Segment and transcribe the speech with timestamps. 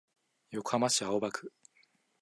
[0.49, 1.53] 横浜市青葉区